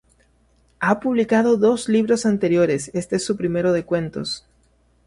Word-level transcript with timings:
Ha 0.79 0.99
publicado 0.99 1.57
dos 1.57 1.87
libros 1.87 2.25
anteriores, 2.25 2.89
este 2.95 3.17
es 3.17 3.23
su 3.23 3.37
primero 3.37 3.71
de 3.71 3.85
cuentos. 3.85 4.47